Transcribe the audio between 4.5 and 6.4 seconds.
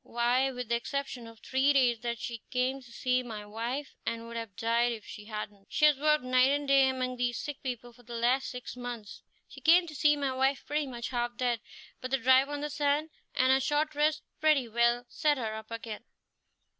died if she hadn't, she has worked